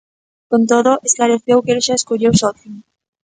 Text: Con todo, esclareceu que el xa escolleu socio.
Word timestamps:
Con 0.51 0.61
todo, 0.71 0.91
esclareceu 1.09 1.57
que 1.65 1.73
el 1.75 1.81
xa 1.85 1.95
escolleu 1.99 2.33
socio. 2.43 2.71